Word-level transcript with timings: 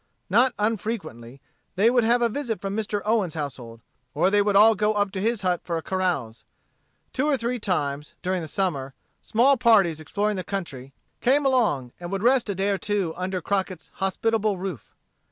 Not 0.31 0.55
unfrequently 0.57 1.41
they 1.75 1.91
would 1.91 2.03
have 2.03 2.23
a 2.23 2.27
visit 2.27 2.59
from 2.59 2.75
Mr. 2.75 3.03
Owen's 3.05 3.35
household; 3.35 3.81
or 4.15 4.31
they 4.31 4.41
would 4.41 4.55
all 4.55 4.73
go 4.73 4.95
up 4.95 5.11
to 5.11 5.21
his 5.21 5.43
hut 5.43 5.61
for 5.63 5.77
a 5.77 5.83
carouse. 5.83 6.43
Two 7.13 7.27
or 7.27 7.37
three 7.37 7.59
times, 7.59 8.15
during 8.23 8.41
the 8.41 8.47
summer, 8.47 8.95
small 9.21 9.57
parties 9.57 9.99
exploring 9.99 10.37
the 10.37 10.43
country 10.43 10.91
came 11.19 11.45
along, 11.45 11.91
and 11.99 12.11
would 12.11 12.23
rest 12.23 12.49
a 12.49 12.55
day 12.55 12.71
or 12.71 12.79
two 12.79 13.13
under 13.15 13.43
Crockett's 13.43 13.91
hospitable 13.97 14.57
roof. 14.57 14.95